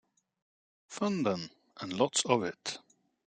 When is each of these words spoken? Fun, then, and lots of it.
Fun, 0.87 1.21
then, 1.21 1.51
and 1.79 1.93
lots 1.93 2.25
of 2.25 2.41
it. 2.43 2.79